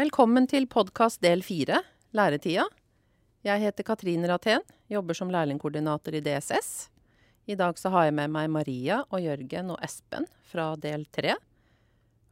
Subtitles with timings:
[0.00, 1.82] Velkommen til podkast del fire,
[2.16, 2.62] Læretida.
[3.44, 6.70] Jeg heter Katrin Raten, jobber som lærlingkoordinator i DSS.
[7.52, 11.34] I dag så har jeg med meg Maria og Jørgen og Espen fra del tre.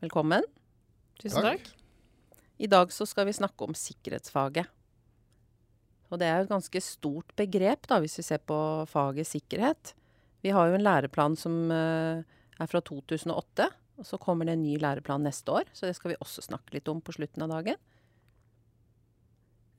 [0.01, 0.49] Velkommen.
[1.21, 1.69] Tusen takk.
[1.69, 2.41] takk.
[2.65, 4.73] I dag så skal vi snakke om sikkerhetsfaget.
[6.09, 8.57] Og det er jo et ganske stort begrep, da, hvis vi ser på
[8.89, 9.93] faget sikkerhet.
[10.41, 12.25] Vi har jo en læreplan som eh,
[12.57, 13.69] er fra 2008
[14.01, 16.73] og så kommer det en ny læreplan neste år, så det skal vi også snakke
[16.79, 17.81] litt om på slutten av dagen.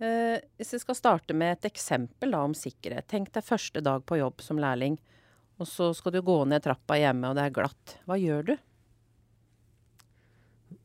[0.02, 3.08] Eh, hvis jeg skal starte med et eksempel da, om sikkerhet.
[3.10, 5.00] Tenk deg første dag på jobb som lærling.
[5.62, 7.98] Og så skal du gå ned trappa hjemme, og det er glatt.
[8.10, 8.54] Hva gjør du?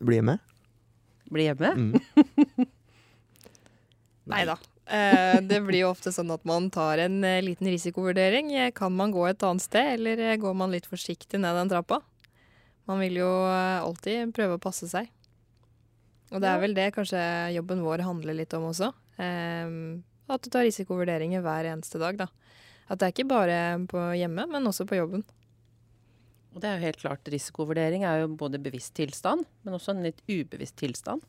[0.04, 0.56] Bli med.
[1.32, 1.72] Bli hjemme?
[1.76, 2.66] Mm.
[4.32, 4.56] Nei da.
[4.86, 8.52] Eh, det blir jo ofte sånn at man tar en eh, liten risikovurdering.
[8.76, 12.02] Kan man gå et annet sted, eller eh, går man litt forsiktig ned den trappa?
[12.86, 15.10] Man vil jo eh, alltid prøve å passe seg.
[16.34, 17.20] Og det er vel det kanskje
[17.54, 18.90] jobben vår handler litt om også.
[19.16, 22.18] Um, at du tar risikovurderinger hver eneste dag.
[22.18, 22.26] da.
[22.90, 23.58] At det er ikke bare
[23.90, 25.22] på hjemme, men også på jobben.
[26.56, 30.06] Og det er jo helt klart, Risikovurdering er jo både bevisst tilstand, men også en
[30.06, 31.20] litt ubevisst tilstand.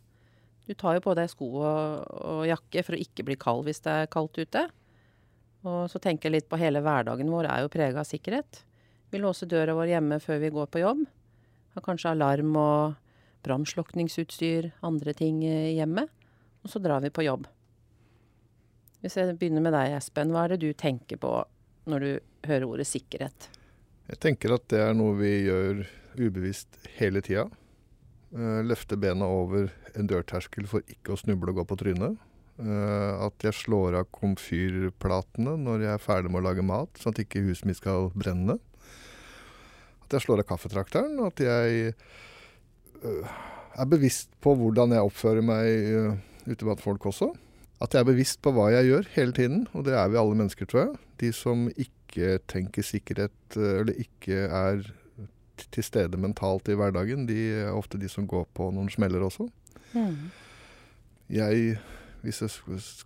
[0.67, 3.83] Du tar jo på deg sko og, og jakke for å ikke bli kald hvis
[3.83, 4.63] det er kaldt ute.
[5.67, 8.61] Og så tenker jeg litt på hele hverdagen vår er jo prega av sikkerhet.
[9.11, 11.03] Vi låser døra vår hjemme før vi går på jobb.
[11.78, 12.95] Har kanskje alarm og
[13.45, 16.08] brannslukningsutstyr, andre ting eh, hjemme.
[16.66, 17.45] Og så drar vi på jobb.
[19.03, 20.34] Hvis jeg begynner med deg, Espen.
[20.34, 21.36] Hva er det du tenker på
[21.88, 22.09] når du
[22.50, 23.52] hører ordet sikkerhet?
[24.09, 25.84] Jeg tenker at det er noe vi gjør
[26.17, 27.45] ubevisst hele tida.
[28.34, 32.17] Eh, løfte bena over en dørterskel for ikke å snuble og gå på trynet.
[32.58, 37.14] Eh, at jeg slår av komfyrplatene når jeg er ferdig med å lage mat, sånn
[37.14, 38.58] at ikke huset mitt skal brenne.
[40.08, 41.94] At jeg slår av kaffetrakteren, og at jeg
[43.03, 43.33] øh,
[43.75, 46.13] er bevisst på hvordan jeg oppfører meg øh,
[46.47, 47.33] ute blant folk også.
[47.83, 50.39] At jeg er bevisst på hva jeg gjør hele tiden, og det er vi alle
[50.39, 50.95] mennesker, tror jeg.
[51.22, 54.88] De som ikke tenker sikkerhet, øh, eller ikke er
[55.73, 59.50] til stede mentalt i hverdagen, de er ofte de som går på noen smeller også.
[59.91, 60.31] Mm.
[61.35, 61.78] Jeg
[62.22, 62.50] hvis jeg,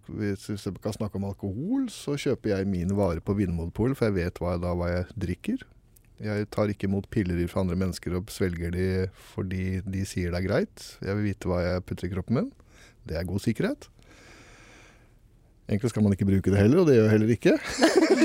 [0.08, 4.16] hvis jeg, kan snakke om alkohol, så kjøper jeg mine varer på Vinmonopolet, for jeg
[4.16, 5.66] vet hva, da hva jeg drikker.
[6.22, 8.90] Jeg tar ikke imot piller fra andre mennesker og svelger de
[9.34, 10.84] fordi de sier det er greit.
[11.02, 12.52] Jeg vil vite hva jeg putter i kroppen min.
[13.08, 13.88] Det er god sikkerhet.
[15.72, 17.54] Egentlig skal man ikke bruke det heller, og det gjør jeg heller ikke.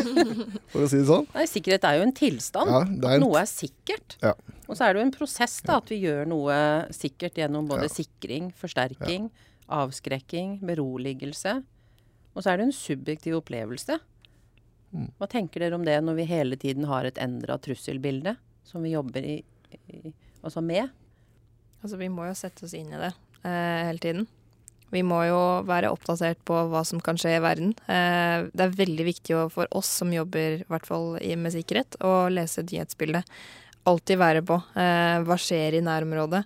[0.73, 1.29] For å si det sånn.
[1.37, 2.73] Nei, sikkerhet er jo en tilstand.
[2.73, 3.23] Ja, er en...
[3.23, 4.17] Noe er sikkert.
[4.25, 4.33] Ja.
[4.67, 5.79] Og så er det jo en prosess, da.
[5.79, 6.57] At vi gjør noe
[6.97, 7.95] sikkert gjennom både ja.
[7.95, 9.31] sikring, forsterking,
[9.79, 11.61] avskrekking, beroligelse.
[12.35, 14.01] Og så er det en subjektiv opplevelse.
[15.19, 18.37] Hva tenker dere om det når vi hele tiden har et endra trusselbilde
[18.67, 19.37] som vi jobber i,
[19.93, 20.89] i, altså med?
[21.83, 23.13] Altså, vi må jo sette oss inn i det
[23.45, 24.27] eh, hele tiden.
[24.95, 27.75] Vi må jo være oppdatert på hva som kan skje i verden.
[27.91, 32.29] Eh, det er veldig viktig for oss som jobber i hvert fall med sikkerhet, å
[32.33, 33.27] lese nyhetsbildet.
[33.87, 34.59] Alltid være på.
[34.79, 36.43] Eh, hva skjer i nærområdet?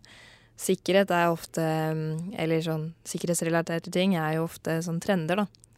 [0.61, 5.70] Sikkerhet er ofte mm, Eller sånn sikkerhetsrelaterte ting er jo ofte sånn trender, da.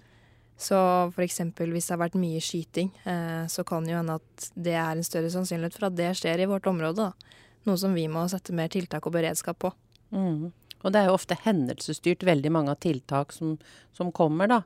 [0.62, 0.78] Så
[1.10, 1.40] f.eks.
[1.58, 5.06] hvis det har vært mye skyting, eh, så kan jo hende at det er en
[5.06, 7.08] større sannsynlighet for at det skjer i vårt område.
[7.08, 7.38] Da.
[7.66, 9.72] Noe som vi må sette mer tiltak og beredskap på.
[10.14, 10.52] Mm.
[10.82, 13.56] Og det er jo ofte hendelsesstyrt, veldig mange av tiltak som,
[13.96, 14.60] som kommer, da.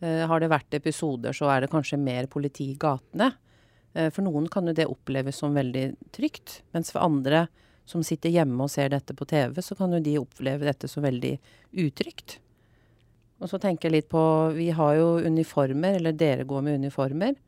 [0.00, 3.32] Eh, har det vært episoder, så er det kanskje mer politi i gatene.
[3.94, 7.48] Eh, for noen kan jo det oppleves som veldig trygt, mens for andre
[7.90, 11.02] som sitter hjemme og ser dette på TV, så kan jo de oppleve dette som
[11.02, 11.34] veldig
[11.82, 12.38] utrygt.
[13.40, 14.22] Og så tenker jeg litt på
[14.56, 17.38] Vi har jo uniformer, eller dere går med uniformer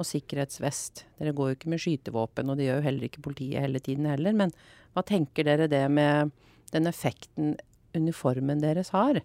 [0.00, 1.04] og sikkerhetsvest.
[1.20, 4.08] Dere går jo ikke med skytevåpen, og det gjør jo heller ikke politiet hele tiden
[4.08, 4.32] heller.
[4.36, 4.54] Men
[4.96, 6.32] hva tenker dere det med
[6.72, 7.54] den effekten
[7.92, 9.20] uniformen deres har?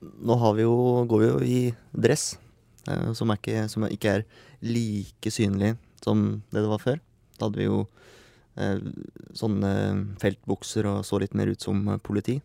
[0.00, 1.60] Nå har vi jo, går vi jo i
[1.92, 2.38] dress,
[2.88, 4.26] eh, som, er ikke, som ikke er
[4.64, 7.00] like synlig som det det var før.
[7.36, 7.82] Da hadde vi jo
[8.56, 8.80] eh,
[9.36, 9.72] sånne
[10.22, 12.38] feltbukser og så litt mer ut som politi.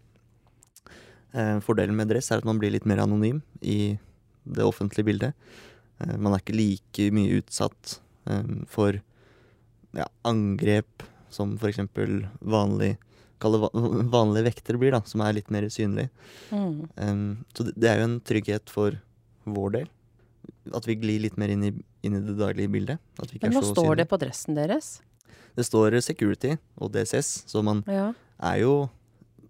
[1.31, 3.95] Eh, fordelen med dress er at man blir litt mer anonym i
[4.43, 5.53] det offentlige bildet.
[6.01, 8.99] Eh, man er ikke like mye utsatt eh, for
[9.95, 11.79] ja, angrep som f.eks.
[12.41, 12.97] vanlig
[13.41, 13.69] Kall det
[14.13, 16.11] vanlige vekter blir, da, som er litt mer synlig.
[16.53, 17.39] Mm.
[17.57, 18.99] så det er jo en trygghet for
[19.49, 19.87] vår del.
[20.77, 21.71] At vi glir litt mer inn i,
[22.05, 23.01] inn i det daglige bildet.
[23.41, 24.99] Men hva står det på dressen deres?
[25.57, 28.11] Det står security og DSS, så man ja.
[28.37, 28.75] er jo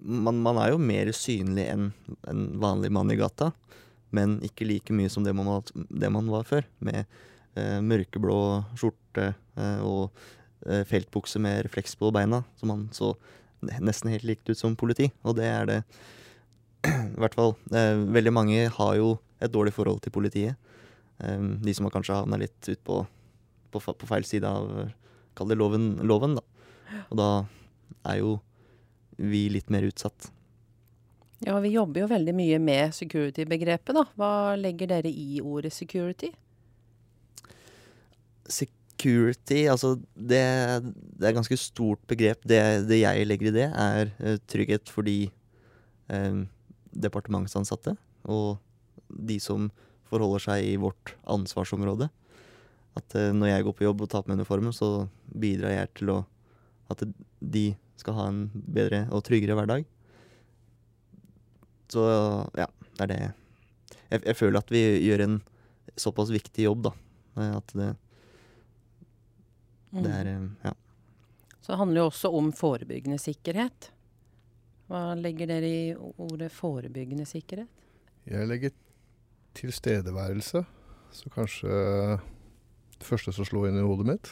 [0.01, 1.89] man, man, er jo mer synlig enn
[2.29, 3.51] en vanlig mann i gata,
[4.11, 6.65] men ikke like mye som det man, det man var før.
[6.83, 7.05] Med
[7.55, 8.39] eh, mørkeblå
[8.79, 10.09] skjorte eh, og
[10.67, 13.13] eh, feltbukse med refleks på beina, som man så
[13.61, 15.11] nesten helt likt ut som politi.
[15.23, 15.79] Og det er det
[16.89, 17.55] i hvert fall.
[17.71, 20.57] Eh, veldig mange har jo et dårlig forhold til politiet.
[21.23, 23.03] Eh, de som har kanskje havna litt ut på,
[23.71, 24.91] på, på, feil side av
[25.31, 26.41] Kall det loven, loven, da.
[27.05, 27.27] Og da
[28.11, 28.33] er jo
[29.21, 30.31] vi litt mer utsatt.
[31.41, 34.05] Ja, vi jobber jo veldig mye med security-begrepet, da.
[34.19, 36.29] Hva legger dere i ordet security?
[38.45, 42.45] Security, altså det, det er et ganske stort begrep.
[42.45, 45.31] Det, det, jeg legger i det, er uh, trygghet for de
[46.13, 46.41] eh,
[46.91, 47.95] departementsansatte
[48.29, 48.59] og
[49.09, 49.71] de som
[50.11, 52.11] forholder seg i vårt ansvarsområde.
[52.99, 55.93] At eh, når jeg går på jobb og tar på meg uniformen, så bidrar jeg
[56.01, 56.19] til å,
[56.91, 57.01] at
[57.39, 57.71] de
[58.01, 59.85] skal ha en bedre og tryggere hverdag.
[61.91, 62.03] Så
[62.57, 62.67] ja,
[62.97, 63.21] det er det.
[64.11, 65.39] Jeg, jeg føler at vi gjør en
[65.99, 66.93] såpass viktig jobb, da.
[67.59, 67.89] At det,
[69.95, 70.49] det er mm.
[70.65, 70.75] Ja.
[71.61, 73.91] Så det handler jo også om forebyggende sikkerhet.
[74.91, 77.69] Hva legger dere i ordet forebyggende sikkerhet?
[78.27, 78.73] Jeg legger
[79.57, 80.63] tilstedeværelse.
[81.11, 81.69] Så kanskje
[82.97, 84.31] det første som slår inn i hodet mitt.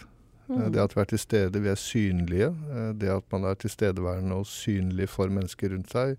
[0.50, 0.72] Mm.
[0.74, 2.50] Det at vi er til stede, vi er synlige.
[2.50, 6.16] Eh, det at man er tilstedeværende og synlig for mennesker rundt seg.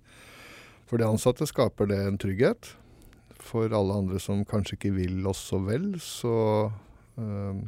[0.87, 2.73] For de ansatte skaper det en trygghet.
[3.41, 6.71] For alle andre som kanskje ikke vil oss så vel, så,
[7.19, 7.61] øh,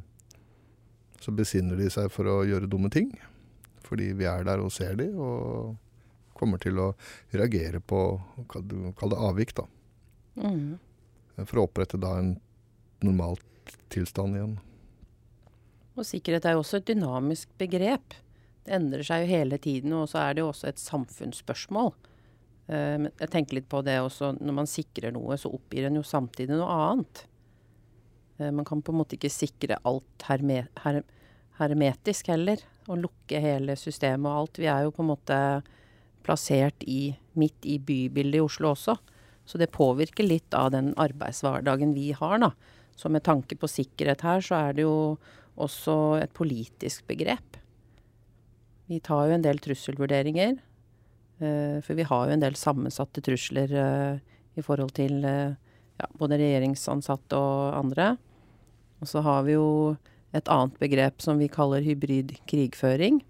[1.21, 3.11] så besinner de seg for å gjøre dumme ting.
[3.83, 5.77] Fordi vi er der og ser de, og
[6.39, 6.93] kommer til å
[7.35, 8.03] reagere på
[8.51, 9.67] Kall det avvik, da.
[10.37, 10.79] Mm.
[11.47, 12.37] For å opprette da en
[13.03, 13.39] normal
[13.93, 14.59] tilstand igjen.
[15.97, 18.15] Og sikkerhet er jo også et dynamisk begrep.
[18.63, 21.93] Det endrer seg jo hele tiden, og så er det jo også et samfunnsspørsmål.
[22.71, 26.05] Uh, jeg tenker litt på det også, når man sikrer noe, så oppgir en jo
[26.07, 27.25] samtidig noe annet.
[28.39, 31.03] Uh, man kan på en måte ikke sikre alt herme, her,
[31.59, 34.63] hermetisk heller, og lukke hele systemet og alt.
[34.63, 35.39] Vi er jo på en måte
[36.23, 38.97] plassert i, midt i bybildet i Oslo også.
[39.45, 42.53] Så det påvirker litt av den arbeidshverdagen vi har, da.
[42.95, 45.19] Så med tanke på sikkerhet her, så er det jo
[45.61, 47.59] også et politisk begrep.
[48.91, 50.59] Vi tar jo en del trusselvurderinger.
[51.43, 54.21] Uh, for vi har jo en del sammensatte trusler uh,
[54.55, 55.55] i forhold til uh,
[55.99, 58.15] ja, både regjeringsansatte og andre.
[59.03, 59.97] Og så har vi jo
[60.33, 63.21] et annet begrep som vi kaller hybrid krigføring.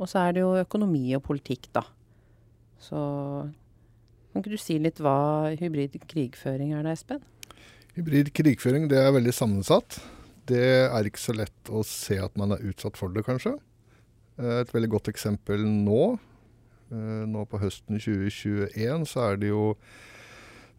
[0.00, 1.84] Og så er det jo økonomi og politikk, da.
[2.82, 2.98] Så
[4.32, 7.22] kan ikke du si litt hva hybrid krigføring er da, Espen?
[7.94, 10.00] Hybrid krigføring det er veldig sammensatt.
[10.48, 13.56] Det er ikke så lett å se at man er utsatt for det, kanskje.
[14.40, 16.18] Eh, et veldig godt eksempel nå,
[16.92, 19.74] eh, nå på høsten 2021, så er det jo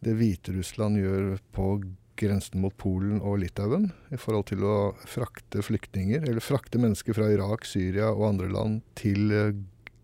[0.06, 1.70] det Hviterussland gjør på
[2.20, 4.78] grensen mot Polen og Litauen i forhold til å
[5.10, 9.56] frakte flyktninger, eller frakte mennesker fra Irak, Syria og andre land til eh,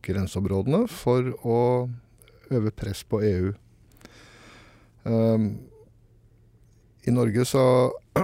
[0.01, 1.59] grenseområdene for å
[2.51, 3.51] øve press på EU.
[5.03, 5.45] Um,
[7.07, 7.63] I Norge så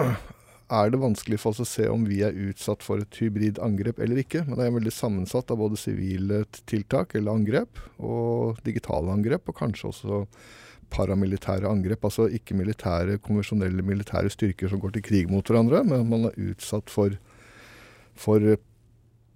[0.68, 4.02] er det vanskelig for oss å se om vi er utsatt for et hybrid angrep
[4.04, 4.44] eller ikke.
[4.48, 9.60] Men det er veldig sammensatt av både sivile tiltak eller angrep og digitale angrep, og
[9.62, 10.24] kanskje også
[10.94, 12.04] paramilitære angrep.
[12.08, 16.52] Altså ikke militære, konvensjonelle militære styrker som går til krig mot hverandre, men man er
[16.52, 17.16] utsatt for,
[18.16, 18.58] for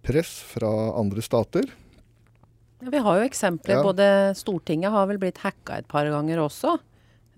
[0.03, 1.71] press fra andre stater.
[2.81, 3.77] Vi har jo eksempler.
[3.77, 3.83] Ja.
[3.85, 4.05] Både
[4.35, 6.79] Stortinget har vel blitt hacka et par ganger også.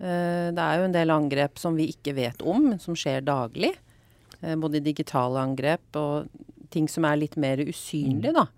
[0.04, 3.72] Eh, det er jo en del angrep som vi ikke vet om, som skjer daglig.
[4.42, 6.28] Eh, både digitale angrep og
[6.74, 8.48] ting som er litt mer usynlige, da.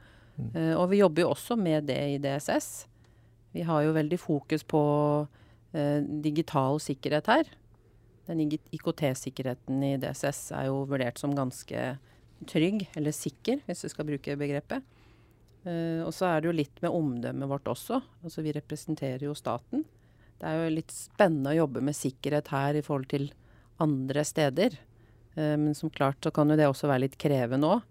[0.57, 2.87] Eh, og vi jobber jo også med det i DSS.
[3.55, 4.83] Vi har jo veldig fokus på
[6.25, 7.49] digital sikkerhet her.
[8.25, 11.83] Den IKT-sikkerheten i DSS er jo vurdert som ganske
[12.49, 14.87] trygg, eller sikker, hvis vi skal bruke begrepet.
[15.67, 18.01] Og så er det jo litt med omdømmet vårt også.
[18.25, 19.85] Altså vi representerer jo staten.
[20.37, 23.31] Det er jo litt spennende å jobbe med sikkerhet her i forhold til
[23.83, 24.77] andre steder.
[25.37, 27.85] Uh, men som klart så kan jo det også være litt krevende òg.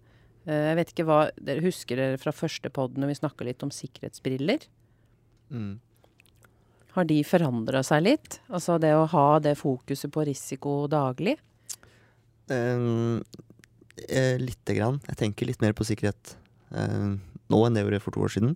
[0.46, 3.64] Eh, jeg vet ikke hva Dere husker dere fra første pod når vi snakka litt
[3.66, 4.66] om sikkerhetsbriller?
[5.50, 5.78] Mm.
[6.96, 8.38] Har de forandra seg litt?
[8.46, 11.36] Altså det å ha det fokuset på risiko daglig?
[12.48, 13.24] Um,
[14.40, 15.00] lite grann.
[15.10, 16.36] Jeg tenker litt mer på sikkerhet.
[16.70, 17.18] Um,
[17.50, 18.54] nå enn det jeg gjorde for to år siden.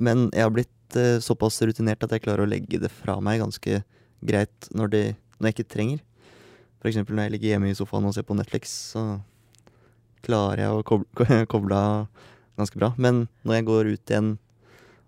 [0.00, 3.42] Men jeg har blitt uh, såpass rutinert at jeg klarer å legge det fra meg
[3.42, 3.82] ganske
[4.22, 5.04] greit når, det,
[5.38, 6.00] når jeg ikke trenger.
[6.82, 6.98] F.eks.
[7.06, 9.20] når jeg ligger hjemme i sofaen og ser på Netflix, så
[10.26, 12.24] klarer jeg å koble, koble av
[12.58, 12.92] ganske bra.
[12.98, 14.32] Men når jeg går ut igjen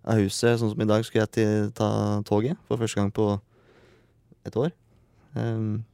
[0.05, 1.91] av huset, sånn som i dag, skulle jeg til, ta
[2.29, 3.29] toget for første gang på
[4.45, 4.73] et år.
[5.35, 5.85] Um,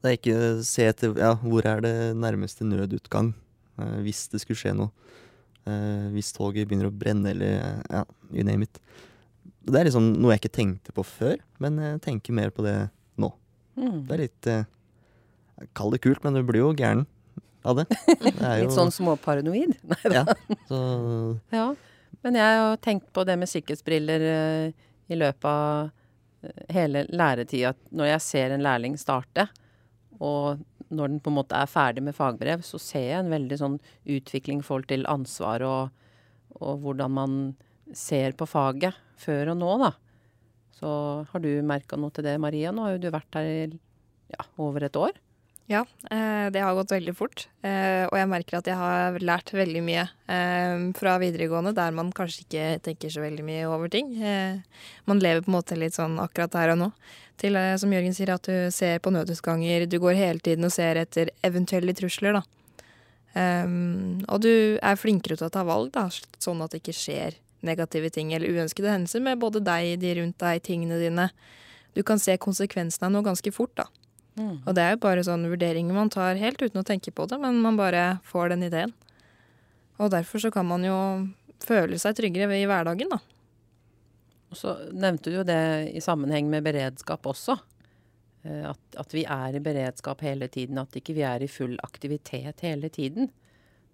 [0.00, 3.32] da jeg ikke ser etter ja, hvor er det nærmeste nødutgang
[3.80, 4.92] uh, hvis det skulle skje noe.
[5.64, 8.80] Uh, hvis toget begynner å brenne eller ja, you name it.
[9.64, 12.76] Det er liksom noe jeg ikke tenkte på før, men jeg tenker mer på det
[13.20, 13.30] nå.
[13.78, 13.98] Mm.
[14.04, 14.66] Det er litt eh,
[15.72, 17.04] Kall det kult, men du blir jo gæren
[17.64, 17.86] av det.
[17.88, 19.76] det er jo, Litt sånn småparanoid?
[19.92, 20.24] Nei da.
[20.24, 20.80] Ja, så
[21.54, 21.66] Ja.
[22.24, 25.90] Men jeg har tenkt på det med sikkerhetsbriller eh, i løpet av
[26.44, 27.74] eh, hele læretida.
[27.92, 29.44] Når jeg ser en lærling starte,
[30.24, 30.62] og
[30.94, 33.76] når den på en måte er ferdig med fagbrev, så ser jeg en veldig sånn
[34.16, 35.92] utvikling i forhold til ansvar og,
[36.60, 37.36] og hvordan man
[37.94, 39.92] ser på faget før og nå, da.
[40.74, 40.90] Så
[41.30, 42.72] har du merka noe til det, Maria?
[42.74, 43.58] Nå har jo du vært her i
[44.32, 45.14] ja, over et år.
[45.66, 47.46] Ja, eh, det har gått veldig fort.
[47.64, 52.10] Eh, og jeg merker at jeg har lært veldig mye eh, fra videregående, der man
[52.12, 54.12] kanskje ikke tenker så veldig mye over ting.
[55.08, 56.90] Man lever på en måte litt sånn akkurat her og nå.
[57.40, 61.00] Til, som Jørgen sier, at du ser på nødutganger, du går hele tiden og ser
[61.00, 62.44] etter eventuelle trusler, da.
[64.30, 66.04] Og du er flinkere til å ta valg, da,
[66.38, 70.38] sånn at det ikke skjer negative ting eller uønskede hendelser med både deg, de rundt
[70.44, 71.26] deg, tingene dine.
[71.98, 73.88] Du kan se konsekvensene av noe ganske fort, da.
[74.34, 74.56] Mm.
[74.66, 77.38] Og det er jo bare sånne vurderinger man tar helt uten å tenke på det,
[77.42, 78.94] men man bare får den ideen.
[80.02, 80.96] Og derfor så kan man jo
[81.62, 83.20] føle seg tryggere i hverdagen, da.
[84.50, 85.60] Og så nevnte du jo det
[85.94, 87.56] i sammenheng med beredskap også.
[88.44, 91.78] Eh, At, at vi er i beredskap hele tiden, at ikke vi er i full
[91.86, 93.30] aktivitet hele tiden.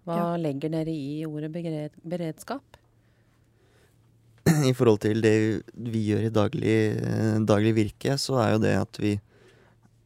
[0.05, 0.37] Hva Ja.
[0.37, 1.51] legger dere i ordet
[2.03, 2.77] beredskap?
[4.65, 8.75] i forhold til det vi gjør i daglig, eh, daglig virke, så er jo det
[8.75, 9.19] at vi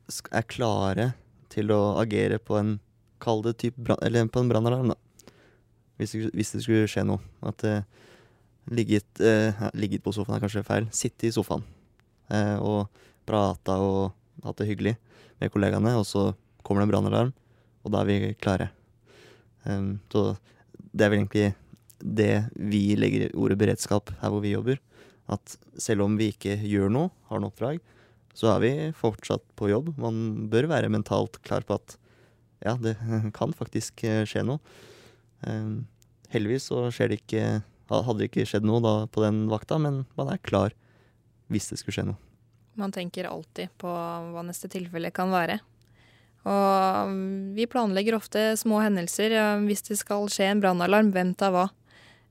[0.07, 1.11] er klare
[1.53, 2.77] til å agere på en
[3.23, 4.01] Kall det type brann...
[4.03, 5.31] Eller på en brannalarm, da.
[5.95, 7.23] Hvis det, hvis det skulle skje noe.
[7.47, 7.85] At eh,
[8.75, 10.89] ligget, eh, ligget på sofaen er kanskje feil.
[10.93, 11.63] Sitte i sofaen
[12.29, 12.91] eh, og
[13.25, 14.11] prata og
[14.45, 14.95] hatt det hyggelig
[15.41, 16.27] med kollegaene, og så
[16.65, 17.31] kommer det en brannalarm,
[17.85, 18.69] og da er vi klare.
[19.65, 20.35] Um, så
[20.75, 21.47] det er vel egentlig
[21.99, 24.79] det vi legger i ordet beredskap her hvor vi jobber.
[25.31, 27.81] At selv om vi ikke gjør noe, har noe oppdrag,
[28.35, 29.93] så er vi fortsatt på jobb.
[30.01, 31.97] Man bør være mentalt klar på at
[32.65, 32.97] ja, det
[33.37, 34.59] kan faktisk eh, skje noe.
[36.33, 37.45] Heldigvis så skjer det ikke
[37.85, 40.73] Hadde det ikke skjedd noe da på den vakta, men man er klar
[41.53, 42.17] hvis det skulle skje noe.
[42.81, 45.59] Man tenker alltid på hva neste tilfelle kan være.
[46.45, 49.35] Og mm, vi planlegger ofte små hendelser.
[49.65, 51.67] Hvis det skal skje en brannalarm, hvem tar hva?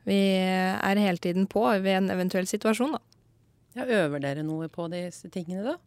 [0.04, 3.02] Vi er hele tiden på ved en eventuell situasjon, da.
[3.74, 5.78] Ja, øver dere noe på disse tingene, da?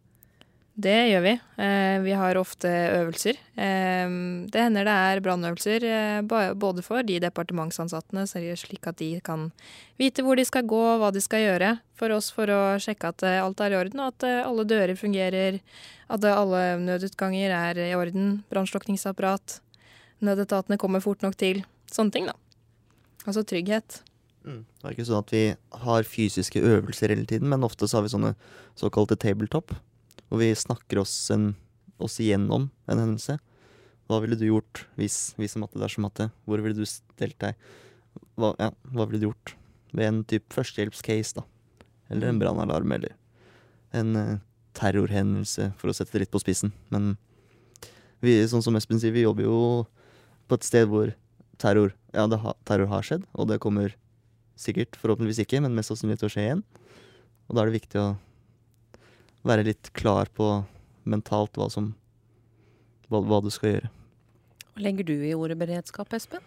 [0.77, 1.31] Det gjør vi.
[1.57, 3.39] Eh, vi har ofte øvelser.
[3.57, 4.12] Eh,
[4.53, 6.19] det hender det er brannøvelser eh,
[6.53, 7.31] både for de det
[8.62, 9.48] slik at de kan
[9.98, 11.72] vite hvor de skal gå, hva de skal gjøre.
[11.98, 15.57] For oss for å sjekke at alt er i orden, og at alle dører fungerer.
[16.13, 18.43] At alle nødutganger er i orden.
[18.53, 19.57] Brannslukningsapparat.
[20.22, 21.63] Nødetatene kommer fort nok til.
[21.89, 22.38] Sånne ting, da.
[23.25, 24.03] Altså trygghet.
[24.46, 25.43] Det er ikke sånn at vi
[25.81, 28.36] har fysiske øvelser hele tiden, men ofte så har vi sånne
[28.79, 29.74] såkalte tabletop,
[30.27, 31.51] hvor vi snakker oss, en,
[32.03, 33.38] oss igjennom en hendelse.
[34.07, 36.29] Hva ville du gjort hvis, hvis matte dersom matte?
[36.48, 37.57] Hvor ville du stelt deg?
[38.39, 39.55] Hva, ja, hva ville du gjort
[39.96, 41.46] ved en type førstehjelpscase, da?
[42.12, 43.15] Eller en brannalarm, eller
[43.96, 44.39] en uh,
[44.77, 46.72] terrorhendelse, for å sette det litt på spissen.
[46.93, 47.15] Men
[48.24, 49.60] vi, sånn som Espen sier, vi jobber jo
[50.48, 51.12] på et sted hvor
[51.60, 53.96] terror, ja, det ha, terror har skjedd, og det kommer
[54.57, 56.63] sikkert, forhåpentligvis ikke, men mest sannsynlig til å skje igjen.
[57.48, 58.07] Og da er det viktig å
[59.46, 60.65] være litt klar på
[61.08, 61.94] mentalt hva som
[63.10, 63.89] hva, hva du skal gjøre.
[64.74, 66.41] Hva legger du i ordet beredskap, Espen?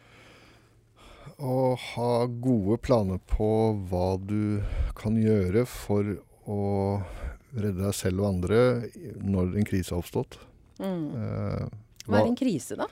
[1.41, 1.55] Å
[1.95, 3.47] ha gode planer på
[3.89, 4.61] hva du
[4.99, 6.17] kan gjøre for
[6.51, 6.61] å
[7.57, 8.59] redde deg selv og andre
[9.25, 10.37] når en krise har oppstått.
[10.81, 11.07] Mm.
[11.17, 11.65] Eh,
[12.07, 12.87] Hva er en krise, da?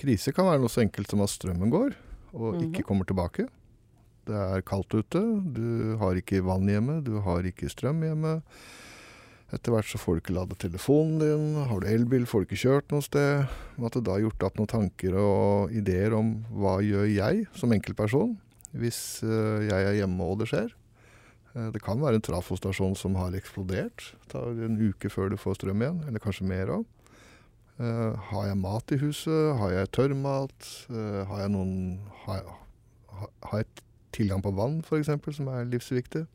[0.00, 1.94] Krise kan være noe så enkelt som at strømmen går
[2.34, 2.62] og Mhm.
[2.74, 3.48] ikke kommer tilbake.
[4.26, 5.20] Det er kaldt ute,
[5.54, 8.42] du har ikke vann hjemme, du har ikke strøm hjemme.
[9.54, 12.62] Etter hvert så får du ikke ladet telefonen din, har du elbil, får du ikke
[12.64, 13.44] kjørt noe sted.
[13.78, 17.74] At du da har gjort opp noen tanker og ideer om hva gjør jeg som
[17.76, 18.34] enkeltperson
[18.74, 20.72] hvis eh, jeg er hjemme og det skjer.
[21.54, 24.10] Eh, det kan være en trafostasjon som har eksplodert.
[24.24, 26.84] Det tar en uke før du får strøm igjen, eller kanskje mer òg.
[27.78, 29.54] Eh, har jeg mat i huset?
[29.60, 30.70] Har jeg tørrmat?
[31.30, 31.74] Har jeg noen
[32.24, 32.58] Har jeg,
[33.46, 33.84] har jeg
[34.14, 36.26] tilgang på vann, f.eks., som er livsviktig?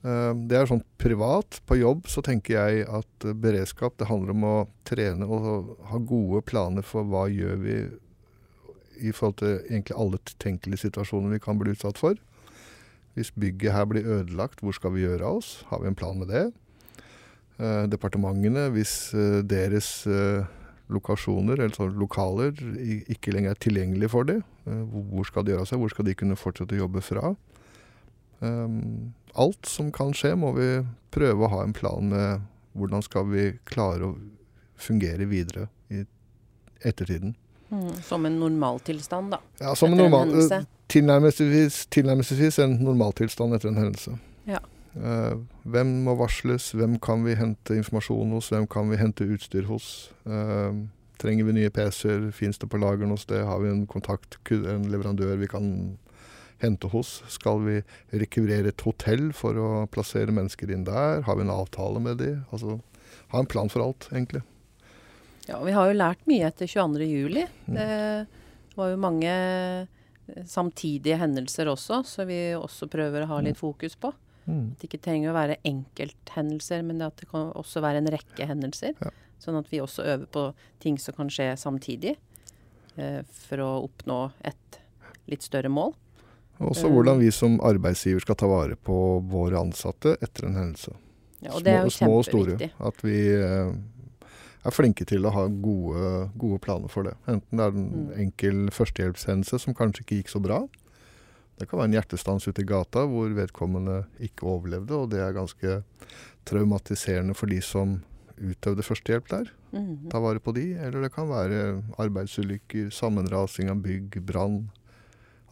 [0.00, 1.60] Eh, det er sånn privat.
[1.68, 4.56] På jobb så tenker jeg at eh, beredskap det handler om å
[4.88, 7.76] trene og ha gode planer for hva gjør vi
[9.00, 12.16] i forhold til egentlig alle tenkelige situasjoner vi kan bli utsatt for.
[13.16, 15.52] Hvis bygget her blir ødelagt, hvor skal vi gjøre av oss?
[15.68, 16.46] Har vi en plan med det?
[17.60, 19.12] Eh, departementene, hvis
[19.44, 19.92] deres
[20.90, 22.56] lokasjoner, eller sånn lokaler,
[23.12, 25.78] ikke lenger er tilgjengelige for dem, hvor skal de gjøre av seg?
[25.78, 27.30] Hvor skal de kunne fortsette å jobbe fra?
[29.34, 30.70] Alt som kan skje, må vi
[31.14, 32.46] prøve å ha en plan med
[32.78, 34.16] hvordan skal vi klare å
[34.80, 36.04] fungere videre i
[36.86, 37.34] ettertiden.
[37.70, 39.40] Mm, som en normaltilstand, da.
[39.60, 40.54] Ja, som en Etter en normal, hendelse.
[40.54, 44.18] eh, tilnærmelsesvis, tilnærmelsesvis en normaltilstand etter en hendelse.
[44.46, 44.62] Ja.
[44.90, 45.38] Uh,
[45.70, 50.10] hvem må varsles, hvem kan vi hente informasjon hos, hvem kan vi hente utstyr hos?
[50.26, 50.74] Uh,
[51.20, 54.88] trenger vi nye PC-er, fins det på lageren hos det, har vi en kontakt, en
[54.90, 55.68] leverandør vi kan
[56.62, 57.20] hente hos?
[57.32, 57.76] Skal vi
[58.22, 61.24] rekvirere et hotell for å plassere mennesker inn der?
[61.26, 62.34] Har vi en avtale med de?
[62.50, 62.78] Altså,
[63.32, 64.42] ha en plan for alt, egentlig.
[65.48, 67.06] Ja, vi har jo lært mye etter 22.
[67.08, 67.46] juli.
[67.66, 67.78] Mm.
[67.78, 73.58] Det var jo mange eh, samtidige hendelser også, så vi også prøver å ha litt
[73.58, 74.12] fokus på.
[74.46, 74.72] Mm.
[74.72, 78.12] At det ikke trenger å være enkelthendelser, men det at det kan også være en
[78.14, 78.94] rekke hendelser.
[79.00, 79.12] Ja.
[79.40, 80.44] Sånn at vi også øver på
[80.82, 82.16] ting som kan skje samtidig,
[83.00, 84.80] eh, for å oppnå et
[85.30, 85.94] litt større mål.
[86.60, 86.92] Og også Eh.
[86.92, 88.96] hvordan vi som arbeidsgiver skal ta vare på
[89.30, 90.92] våre ansatte etter en hendelse.
[91.42, 92.70] Ja, og det er jo små og store.
[92.80, 93.72] At vi eh,
[94.64, 97.14] er flinke til å ha gode, gode planer for det.
[97.26, 98.12] Enten det er en Mm.
[98.26, 100.68] enkel førstehjelpshendelse som kanskje ikke gikk så bra.
[101.58, 105.32] Det kan være en hjertestans ute i gata hvor vedkommende ikke overlevde, og det er
[105.32, 105.82] ganske
[106.44, 108.02] traumatiserende for de som
[108.40, 109.50] utøvde førstehjelp der.
[109.72, 110.10] Mhm.
[110.10, 110.74] Ta vare på de.
[110.74, 114.70] Eller det kan være arbeidsulykker, sammenrasing av bygg, brann.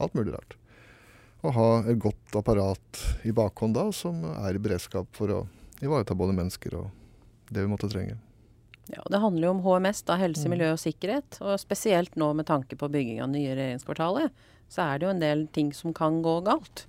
[0.01, 0.57] Alt mulig rart.
[1.47, 5.43] Å ha et godt apparat i bakhånd da, som er i beredskap for å
[5.85, 6.89] ivareta både mennesker og
[7.55, 8.17] det vi måtte trenge.
[8.89, 10.51] Ja, og Det handler jo om HMS, da, helse, Mm.
[10.57, 11.39] miljø og sikkerhet.
[11.45, 14.31] Og spesielt nå med tanke på bygging av nye regjeringskvartalet,
[14.69, 16.87] så er det jo en del ting som kan gå galt.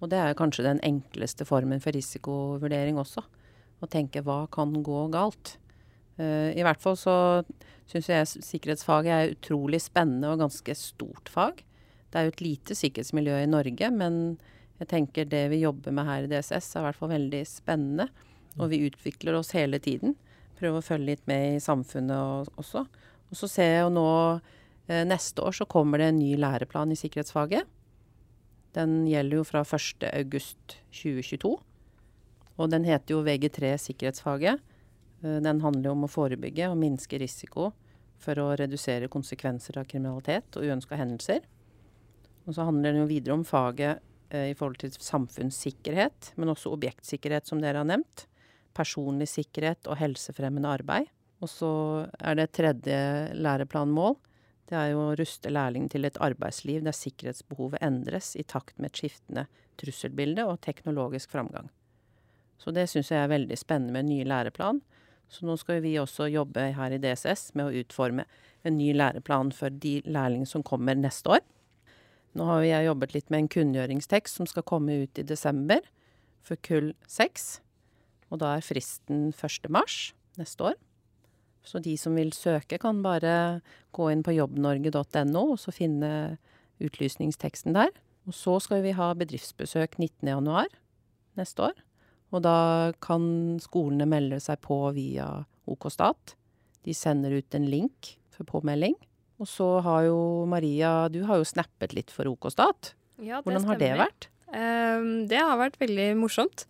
[0.00, 3.22] Og det er jo kanskje den enkleste formen for risikovurdering også.
[3.82, 5.56] Å tenke hva kan gå galt.
[6.18, 7.44] Uh, I hvert fall så
[7.90, 11.62] syns jeg sikkerhetsfaget er utrolig spennende og ganske stort fag.
[12.12, 14.18] Det er jo et lite sikkerhetsmiljø i Norge, men
[14.82, 18.08] jeg tenker det vi jobber med her i DSS er i hvert fall veldig spennende.
[18.60, 20.16] Og vi utvikler oss hele tiden.
[20.58, 22.84] Prøver å følge litt med i samfunnet også.
[23.32, 24.08] Og så ser jeg jo nå
[24.90, 27.64] eh, Neste år så kommer det en ny læreplan i sikkerhetsfaget.
[28.76, 31.54] Den gjelder jo fra 1.8.2022.
[32.60, 34.60] Og den heter jo VG3 sikkerhetsfaget.
[35.22, 37.70] Eh, Den handler jo om å forebygge og minske risiko
[38.22, 41.40] for å redusere konsekvenser av kriminalitet og uønska hendelser.
[42.46, 44.02] Og så handler den jo videre om faget
[44.32, 48.26] eh, i forhold til samfunnssikkerhet, men også objektsikkerhet, som dere har nevnt.
[48.74, 51.10] Personlig sikkerhet og helsefremmende arbeid.
[51.42, 51.72] Og så
[52.22, 52.98] er det tredje
[53.34, 54.16] læreplanmål.
[54.70, 58.92] Det er jo å ruste lærlingen til et arbeidsliv der sikkerhetsbehovet endres i takt med
[58.92, 59.46] et skiftende
[59.80, 61.68] trusselbilde og teknologisk framgang.
[62.62, 64.80] Så det syns jeg er veldig spennende med en ny læreplan.
[65.32, 68.26] Så nå skal vi også jobbe her i DSS med å utforme
[68.62, 71.42] en ny læreplan for de lærlingene som kommer neste år.
[72.38, 75.82] Nå har jo jeg jobbet litt med en kunngjøringstekst som skal komme ut i desember
[76.46, 77.60] for kull 6.
[78.32, 79.68] Og da er fristen 1.
[79.72, 80.78] mars neste år.
[81.62, 83.60] Så de som vil søke, kan bare
[83.94, 86.38] gå inn på jobbnorge.no og så finne
[86.82, 87.92] utlysningsteksten der.
[88.26, 90.72] Og så skal vi ha bedriftsbesøk 19.1
[91.38, 91.76] neste år.
[92.32, 95.28] Og da kan skolene melde seg på via
[95.68, 96.34] OK Stat.
[96.82, 98.96] De sender ut en link for påmelding.
[99.42, 102.92] Og så har jo Maria, du har jo snappet litt for OK Stat.
[103.18, 104.28] Ja, det Hvordan har det vært?
[104.54, 106.66] Ehm, det har vært veldig morsomt.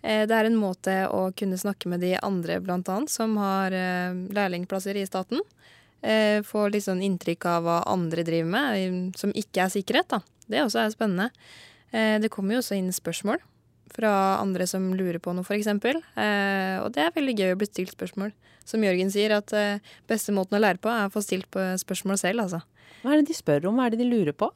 [0.00, 3.76] Eh, det er en måte å kunne snakke med de andre, blant annet, som har
[3.76, 5.44] eh, lærlingplasser i staten.
[6.04, 10.16] Eh, få litt sånn inntrykk av hva andre driver med, som ikke er sikkerhet.
[10.16, 10.20] da.
[10.48, 11.30] Det også er spennende.
[11.94, 13.38] Det kommer jo også inn spørsmål
[13.92, 15.68] fra andre som lurer på noe, f.eks.
[15.68, 18.32] Eh, og det er veldig gøy å bli stilt spørsmål.
[18.64, 21.62] Som Jørgen sier, at eh, beste måten å lære på er å få stilt på
[21.80, 22.62] spørsmål selv, altså.
[23.02, 23.78] Hva er det de spør om?
[23.78, 24.48] Hva er det de lurer på?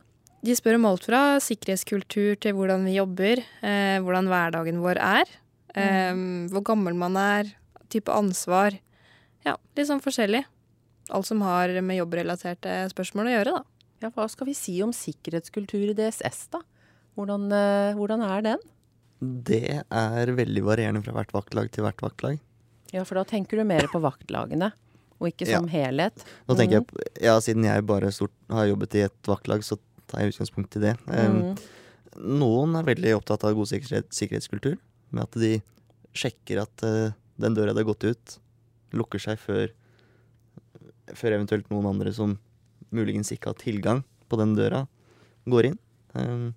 [0.44, 5.32] De spør om alt fra sikkerhetskultur til hvordan vi jobber, eh, hvordan hverdagen vår er,
[5.74, 6.14] eh,
[6.52, 7.50] hvor gammel man er,
[7.92, 8.78] type ansvar.
[9.46, 10.44] Ja, litt sånn forskjellig.
[11.14, 13.62] Alt som har med jobbrelaterte spørsmål å gjøre, da.
[14.04, 16.60] Ja, hva skal vi si om sikkerhetskultur i DSS, da?
[17.18, 18.58] Hvordan, eh, hvordan er den?
[19.20, 22.38] Det er veldig varierende fra hvert vaktlag til hvert vaktlag.
[22.94, 24.70] Ja, for da tenker du mer på vaktlagene,
[25.18, 25.58] og ikke Ja.
[25.58, 26.24] som helhet.
[26.48, 26.86] Nå tenker jeg,
[27.20, 29.76] ja, Siden jeg bare stort, har jobbet i et vaktlag, så
[30.06, 30.94] tar jeg utgangspunkt i det.
[31.08, 31.58] Um, Mm.
[32.18, 34.78] Noen er veldig opptatt av god sikkerhet, sikkerhetskultur.
[35.10, 35.62] Med at de
[36.14, 38.38] sjekker at uh, den døra det har gått ut,
[38.92, 39.70] lukker seg før,
[41.14, 42.38] før eventuelt noen andre som
[42.90, 44.86] muligens ikke har tilgang på den døra,
[45.46, 45.78] går inn.
[46.14, 46.54] Um,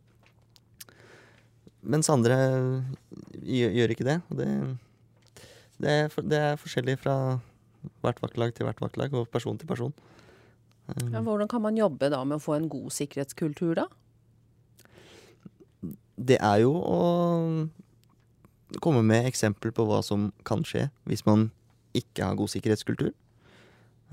[1.83, 2.37] mens andre
[3.41, 4.17] gjør, ikke det.
[4.29, 4.47] Og det,
[5.81, 7.15] det, er, for- det er forskjellig fra
[8.03, 9.93] hvert vaktlag til hvert vaktlag, og person til person.
[10.91, 13.87] Um, Ja, hvordan kan man jobbe da med å få en god sikkerhetskultur, da?
[16.21, 16.97] det er jo å
[18.83, 21.47] komme med eksempler på hva som kan skje hvis man
[21.97, 23.09] ikke har god sikkerhetskultur.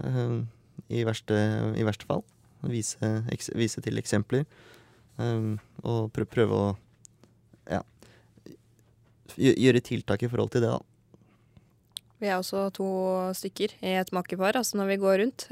[0.00, 0.46] Uh,
[0.88, 1.36] i, verste,
[1.76, 2.24] I verste fall.
[2.64, 3.10] Vise,
[3.58, 4.46] vise til eksempler.
[5.20, 6.72] Um, og prøve, å
[9.38, 10.80] gjøre tiltak i forhold til det, da.
[12.18, 12.88] Vi er også to
[13.38, 15.44] stykker i et makepar altså når vi går rundt.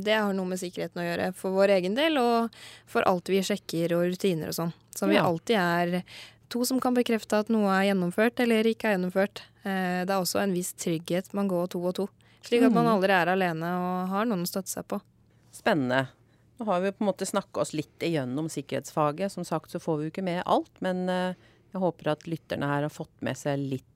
[0.00, 2.54] Det har noe med sikkerheten å gjøre for vår egen del og
[2.88, 4.72] for alt vi sjekker og rutiner og sånn.
[4.96, 5.98] Så vi alltid er
[6.52, 9.44] to som kan bekrefte at noe er gjennomført eller ikke er gjennomført.
[9.64, 12.08] Eh, det er også en viss trygghet man går to og to,
[12.44, 12.92] slik at man mm.
[12.96, 15.00] aldri er alene og har noen å støtte seg på.
[15.54, 16.06] Spennende.
[16.60, 19.32] Nå har vi på en måte snakka oss litt igjennom sikkerhetsfaget.
[19.34, 22.68] Som sagt så får vi jo ikke med alt, men eh, jeg håper at lytterne
[22.68, 23.88] her har fått med seg litt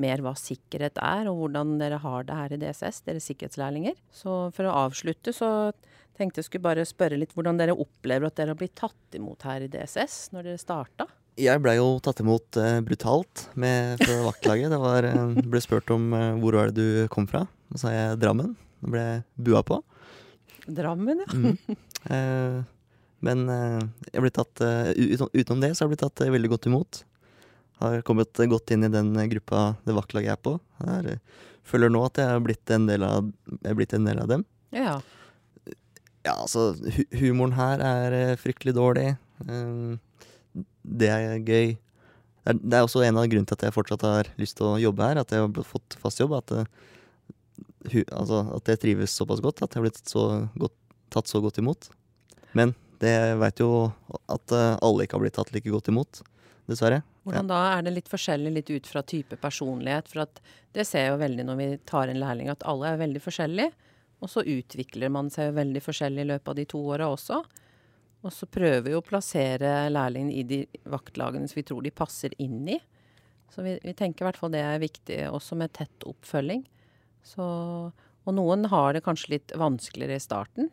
[0.00, 3.98] mer hva sikkerhet er, og hvordan dere har det her i DSS, dere sikkerhetslærlinger.
[4.14, 5.72] Så for å avslutte så
[6.16, 9.44] tenkte jeg skulle bare spørre litt hvordan dere opplever at dere har blitt tatt imot
[9.48, 11.08] her i DSS når dere starta?
[11.40, 14.68] Jeg blei jo tatt imot uh, brutalt med, fra vaktlaget.
[14.72, 17.46] Det var, uh, ble spurt om uh, hvor var det du kom fra.
[17.72, 18.52] Da sa jeg Drammen.
[18.82, 19.80] Da ble jeg bua på.
[20.68, 21.32] Drammen, ja.
[21.32, 22.68] mm.
[23.22, 27.02] Men jeg ble tatt, utenom det så har jeg blitt tatt veldig godt imot
[27.82, 30.54] har kommet godt inn i den gruppa det vaktlaget jeg er på.
[30.86, 31.18] Jeg
[31.66, 33.30] føler nå at jeg har blitt en del av,
[33.78, 34.44] blitt en del av dem.
[34.74, 34.96] Ja.
[36.22, 39.08] Ja, altså, hu humoren her er eh, fryktelig dårlig.
[39.42, 41.72] Det er gøy.
[42.44, 45.08] Det er, også en av grunnene til at jeg fortsatt har lyst til å jobbe
[45.08, 46.36] her, at jeg har fått fast jobb.
[46.38, 46.54] At,
[48.14, 50.76] altså, at jeg trives såpass godt, at jeg har blitt så godt,
[51.14, 51.90] tatt så godt imot.
[52.54, 53.72] Men det veit jo
[54.30, 56.22] at uh, alle ikke har blitt tatt like godt imot
[56.70, 57.02] dessverre.
[57.26, 57.60] Hvordan da?
[57.76, 60.10] Er det litt forskjellig litt ut fra type personlighet?
[60.10, 60.42] For at
[60.74, 63.74] det ser jeg jo veldig når vi tar en lærling, at alle er veldig forskjellige.
[64.22, 67.40] Og så utvikler man seg jo veldig forskjellig i løpet av de to åra også.
[68.22, 70.60] Og så prøver vi å plassere lærlingen i de
[70.90, 72.78] vaktlagene som vi tror de passer inn i.
[73.52, 76.62] Så vi, vi tenker i hvert fall det er viktig, også med tett oppfølging.
[77.26, 77.44] Så,
[77.92, 80.70] og noen har det kanskje litt vanskeligere i starten.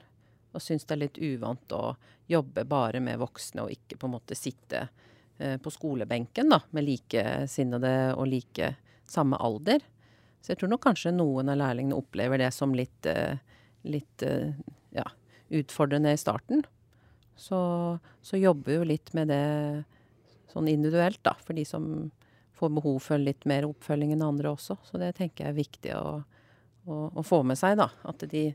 [0.53, 1.93] Og syns det er litt uvant å
[2.29, 4.87] jobbe bare med voksne og ikke på en måte sitte
[5.39, 8.73] Eh, på skolebenken da, med likesinnede og like
[9.07, 9.79] samme alder.
[10.41, 13.39] Så jeg tror nok kanskje noen av lærlingene opplever det som litt, eh,
[13.87, 14.51] litt eh,
[14.91, 15.05] ja,
[15.47, 16.65] utfordrende i starten.
[17.39, 17.59] Så,
[18.19, 19.45] så jobber jo litt med det
[20.51, 21.87] sånn individuelt, da, for de som
[22.59, 24.75] får behov for litt mer oppfølging enn andre også.
[24.83, 26.17] Så det tenker jeg er viktig å,
[26.83, 27.87] å, å få med seg, da.
[28.03, 28.49] At de,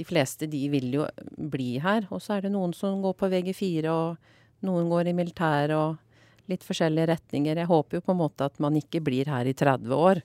[0.00, 2.08] de, fleste de vil jo bli her.
[2.10, 6.50] Og så er det noen som går på VG4, og noen går i militæret, og
[6.50, 7.60] litt forskjellige retninger.
[7.60, 10.22] Jeg håper jo på en måte at man ikke blir her i 30 år.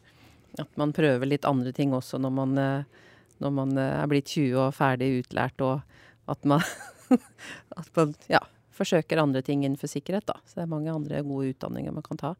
[0.61, 3.05] At man prøver litt andre ting også når man, eh,
[3.43, 6.63] når man eh, er blitt 20 og ferdig utlært, og at man,
[7.81, 8.41] at man ja,
[8.75, 10.39] forsøker andre ting innenfor sikkerhet, da.
[10.47, 12.33] Så det er mange andre gode utdanninger man kan ta.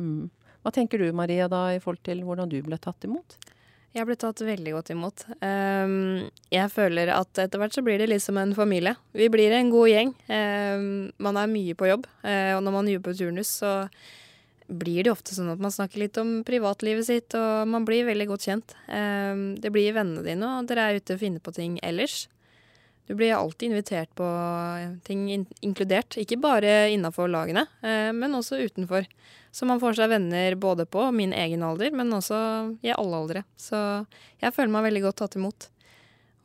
[0.00, 0.32] Mm.
[0.64, 3.36] Hva tenker du Maria da i forhold til hvordan du ble tatt imot?
[3.96, 5.22] Jeg ble tatt veldig godt imot.
[5.40, 8.92] Um, jeg føler at etter hvert så blir det liksom en familie.
[9.16, 10.12] Vi blir en god gjeng.
[10.28, 10.84] Um,
[11.22, 13.72] man er mye på jobb, uh, og når man jobber på turnus, så
[14.66, 18.28] blir det ofte sånn at man snakker litt om privatlivet sitt, og man blir veldig
[18.34, 18.76] godt kjent.
[18.90, 22.26] Um, det blir vennene dine, og dere er ute og finner på ting ellers.
[23.06, 24.26] Du blir alltid invitert på
[25.06, 29.06] ting in inkludert, ikke bare innafor lagene, uh, men også utenfor.
[29.54, 32.38] Så man får seg venner både på min egen alder, men også
[32.84, 33.44] i alle aldre.
[33.56, 33.78] Så
[34.42, 35.68] jeg føler meg veldig godt tatt imot.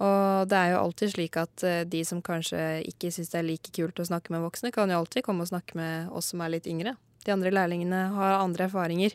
[0.01, 3.45] Og det er jo alltid slik at eh, de som kanskje ikke syns det er
[3.45, 6.41] like kult å snakke med voksne, kan jo alltid komme og snakke med oss som
[6.41, 6.95] er litt yngre.
[7.25, 9.13] De andre lærlingene har andre erfaringer.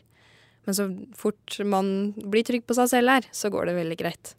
[0.67, 4.33] Men så fort man blir trygg på seg selv her, så går det veldig greit.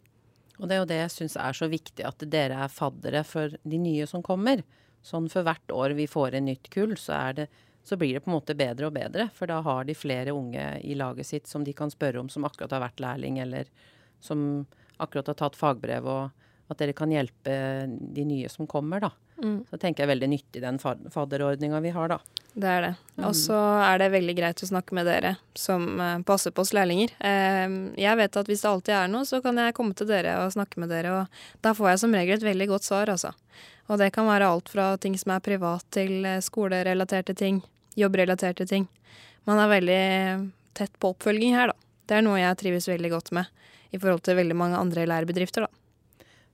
[0.59, 3.55] Og det er jo det jeg syns er så viktig, at dere er faddere for
[3.63, 4.61] de nye som kommer.
[5.05, 7.47] Sånn for hvert år vi får en nytt kull, så det
[7.83, 9.29] så blir det på en måte bedre og bedre.
[9.33, 12.45] For da har de flere unge i laget sitt som de kan spørre om, som
[12.45, 13.71] akkurat har vært lærling, eller
[14.21, 14.65] som
[14.99, 17.55] akkurat har tatt fagbrev, og at dere kan hjelpe
[17.87, 19.13] de nye som kommer, da.
[19.39, 19.57] Mm.
[19.69, 22.19] Så tenker jeg er veldig nyttig den fadderordninga vi har, da.
[22.59, 22.93] Det er det.
[23.15, 23.25] Mm.
[23.29, 26.73] Og så er det veldig greit å snakke med dere som uh, passer på oss
[26.75, 27.13] lærlinger.
[27.23, 30.37] Uh, jeg vet at hvis det alltid er noe, så kan jeg komme til dere
[30.43, 33.33] og snakke med dere, og da får jeg som regel et veldig godt svar, altså.
[33.89, 37.63] Og det kan være alt fra ting som er privat, til eh, skolerelaterte ting
[37.99, 38.87] jobbrelaterte ting.
[39.47, 40.03] Man er veldig
[40.77, 41.87] tett på oppfølging her, da.
[42.09, 43.49] Det er noe jeg trives veldig godt med
[43.93, 45.78] i forhold til veldig mange andre lærebedrifter, da.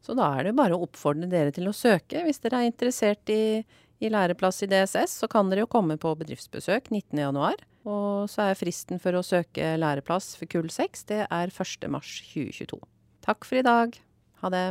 [0.06, 2.22] Så da er det bare å oppfordre dere til å søke.
[2.28, 3.64] Hvis dere er interessert i,
[3.98, 7.66] i læreplass i DSS, så kan dere jo komme på bedriftsbesøk 19.1.
[7.90, 12.82] Og så er fristen for å søke læreplass for kull 6, det er 1.3.2022.
[13.26, 13.98] Takk for i dag.
[14.42, 14.66] Ha det.